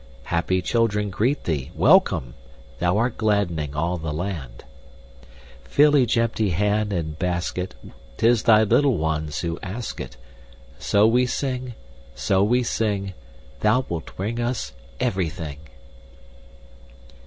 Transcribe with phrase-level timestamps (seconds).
[0.23, 2.33] Happy children greet thee, welcome!
[2.79, 4.63] Thou art glad'ning all the land!
[5.63, 7.75] Fill each empty hand and basket,
[8.17, 10.17] 'Tis thy little ones who ask it,
[10.79, 11.75] So we sing
[12.15, 13.13] so we sing
[13.59, 15.59] Thou wilt bring us everything!"